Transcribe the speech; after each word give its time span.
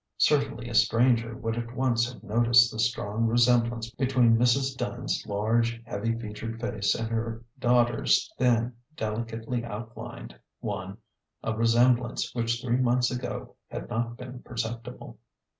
Certainly 0.17 0.67
a 0.67 0.73
stranger 0.73 1.35
would 1.37 1.55
at 1.59 1.75
once 1.75 2.11
have 2.11 2.23
noticed 2.23 2.71
the 2.71 2.79
strong 2.79 3.27
resemblance 3.27 3.91
between 3.91 4.35
Mrs. 4.35 4.75
Dunn's 4.75 5.23
large, 5.27 5.79
heavy 5.85 6.17
featured 6.19 6.59
face 6.59 6.95
and 6.95 7.07
her 7.09 7.43
daughter's 7.59 8.27
thin, 8.39 8.73
delicately 8.95 9.63
outlined 9.63 10.39
one 10.59 10.97
a 11.43 11.53
resem 11.53 11.97
blance 11.99 12.33
which 12.33 12.61
three 12.63 12.77
months 12.77 13.11
ago 13.11 13.53
had 13.67 13.89
not 13.91 14.17
been 14.17 14.41
perceptible. 14.41 15.19